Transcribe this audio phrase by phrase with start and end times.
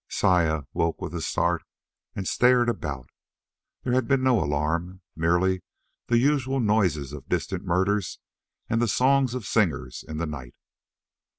[0.09, 1.61] Saya woke with a start
[2.15, 3.07] and stared about.
[3.83, 5.61] There had been no alarm, merely
[6.07, 8.17] the usual noises of distant murders
[8.67, 10.55] and the songs of singers in the night.